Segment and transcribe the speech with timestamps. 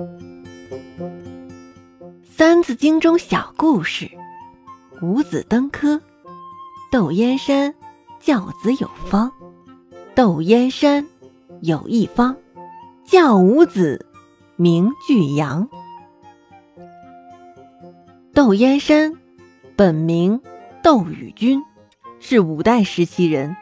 [2.24, 4.10] 《三字经》中小故事：
[5.02, 6.00] 五子登科。
[6.90, 7.74] 窦燕山
[8.18, 9.30] 教子有方，
[10.14, 11.06] 窦燕山
[11.60, 12.36] 有一方，
[13.04, 14.06] 教五子
[14.56, 15.68] 名俱扬。
[18.34, 19.12] 窦燕山
[19.76, 20.40] 本名
[20.82, 21.62] 窦宇君，
[22.18, 23.54] 是五代时期人。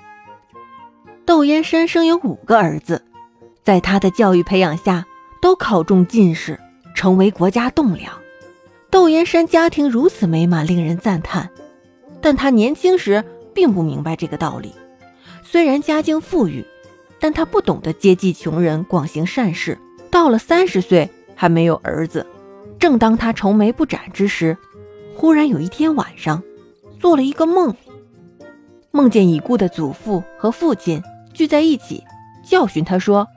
[1.27, 3.05] 窦燕山生有五个儿子，
[3.63, 5.05] 在他的教育培养下，
[5.41, 6.59] 都考中进士，
[6.95, 8.13] 成为国家栋梁。
[8.91, 11.51] 窦燕山家庭如此美满，令人赞叹。
[12.21, 13.25] 但他年轻时
[13.55, 14.73] 并不明白这个道理。
[15.43, 16.65] 虽然家境富裕，
[17.21, 19.79] 但他不懂得接济穷人，广行善事。
[20.11, 22.27] 到了三十岁还没有儿子，
[22.79, 24.57] 正当他愁眉不展之时，
[25.15, 26.43] 忽然有一天晚上，
[26.99, 27.75] 做了一个梦，
[28.91, 31.03] 梦见已故的祖父和父亲。
[31.35, 32.03] 聚在一起，
[32.49, 33.29] 教训他说：“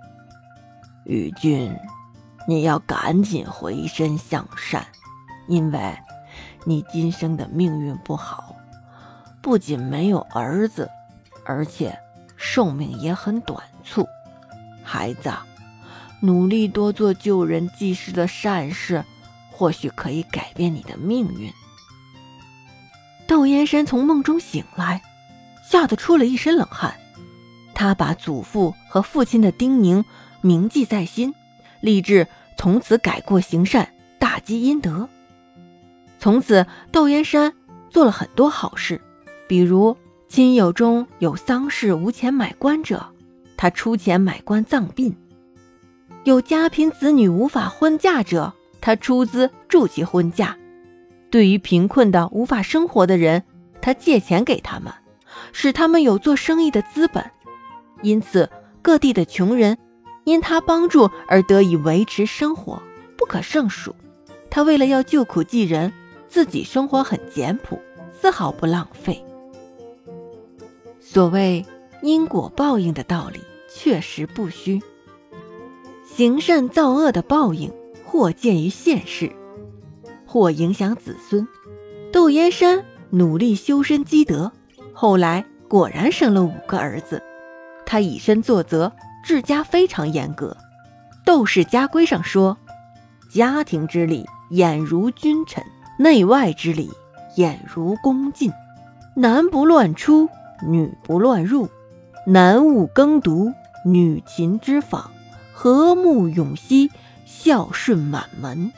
[1.05, 1.75] 宇君，
[2.47, 4.85] 你要赶紧回身向善，
[5.47, 5.97] 因为，
[6.65, 8.55] 你今生的命运不好，
[9.41, 10.89] 不仅没有儿子，
[11.45, 11.97] 而且
[12.37, 14.07] 寿命也很短促。
[14.83, 15.31] 孩子，
[16.21, 19.03] 努力多做救人济世的善事，
[19.51, 21.51] 或许可以改变你的命运。”
[23.27, 25.01] 窦燕山从梦中醒来，
[25.63, 26.93] 吓得出了一身冷汗。
[27.73, 30.03] 他把祖父和父亲的叮咛
[30.41, 31.33] 铭记在心，
[31.79, 33.89] 立志从此改过行善，
[34.19, 35.07] 大积阴德。
[36.19, 37.53] 从此，窦燕山
[37.89, 39.01] 做了很多好事，
[39.47, 39.97] 比如
[40.27, 43.05] 亲友中有丧事无钱买棺者，
[43.57, 45.13] 他出钱买棺葬殡；
[46.23, 50.55] 有家贫子女无法婚嫁者，他出资助其婚嫁；
[51.29, 53.43] 对于贫困的无法生活的人，
[53.81, 54.93] 他借钱给他们，
[55.51, 57.31] 使他们有做生意的资本。
[58.03, 58.49] 因此，
[58.81, 59.77] 各地的穷人
[60.23, 62.81] 因他帮助而得以维持生活，
[63.17, 63.95] 不可胜数。
[64.49, 65.91] 他为了要救苦济人，
[66.27, 67.79] 自己生活很简朴，
[68.11, 69.23] 丝毫不浪费。
[70.99, 71.65] 所谓
[72.01, 73.39] 因果报应的道理，
[73.73, 74.81] 确实不虚。
[76.05, 77.71] 行善造恶的报应，
[78.05, 79.31] 或见于现世，
[80.25, 81.47] 或影响子孙。
[82.11, 84.51] 窦燕山努力修身积德，
[84.93, 87.23] 后来果然生了五个儿子。
[87.85, 88.91] 他以身作则，
[89.23, 90.57] 治家非常严格。
[91.25, 92.57] 《窦氏家规》上说
[93.31, 95.63] ：“家庭之礼，俨如君臣；
[95.97, 96.89] 内外之礼，
[97.37, 98.51] 俨如恭敬。
[99.15, 100.29] 男不乱出，
[100.67, 101.67] 女不乱入；
[102.25, 103.51] 男勿耕读，
[103.85, 105.11] 女勤织纺。
[105.53, 106.89] 和睦永熙，
[107.25, 108.71] 孝顺满门。”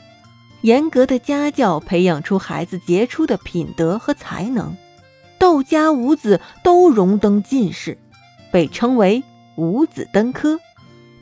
[0.62, 4.76] 严格的家教培养出孩子杰出的品德和才能。
[5.38, 7.98] 窦家五子都荣登进士。
[8.50, 9.24] 被称为
[9.56, 10.58] 五子登科，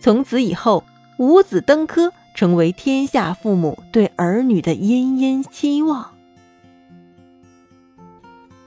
[0.01, 0.85] 从此以后，
[1.19, 6.13] 五子登科成为天下父母对儿女的殷殷期望。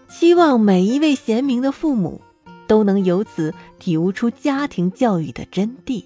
[0.08, 2.22] 希望每一位贤明的父母
[2.68, 6.06] 都能由此体悟出家庭教育的真谛。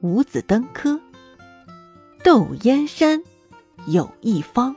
[0.00, 1.00] 五子登科，
[2.22, 3.22] 窦燕山
[3.86, 4.76] 有一方，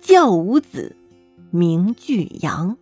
[0.00, 0.96] 教五子
[1.50, 2.76] 名俱扬。